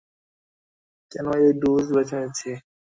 কেন 1.11 1.25
এই 1.39 1.51
ডোজ 1.61 1.85
বেছে 1.95 2.15
নিচ্ছি? 2.21 2.51